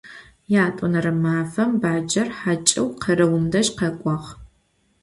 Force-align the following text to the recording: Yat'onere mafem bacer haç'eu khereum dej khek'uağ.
Yat'onere 0.53 1.13
mafem 1.23 1.71
bacer 1.81 2.27
haç'eu 2.39 2.87
khereum 3.01 3.45
dej 3.53 3.67
khek'uağ. 3.77 4.17